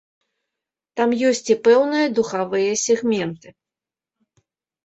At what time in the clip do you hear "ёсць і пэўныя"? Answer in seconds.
1.31-2.05